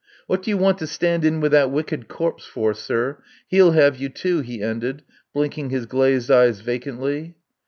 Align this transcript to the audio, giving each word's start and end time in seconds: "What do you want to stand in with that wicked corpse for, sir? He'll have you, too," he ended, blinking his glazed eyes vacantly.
"What 0.25 0.41
do 0.41 0.49
you 0.49 0.57
want 0.57 0.79
to 0.79 0.87
stand 0.87 1.23
in 1.23 1.41
with 1.41 1.51
that 1.51 1.69
wicked 1.69 2.07
corpse 2.07 2.43
for, 2.43 2.73
sir? 2.73 3.19
He'll 3.49 3.73
have 3.73 3.97
you, 3.97 4.09
too," 4.09 4.39
he 4.39 4.59
ended, 4.63 5.03
blinking 5.31 5.69
his 5.69 5.85
glazed 5.85 6.31
eyes 6.31 6.61
vacantly. 6.61 7.35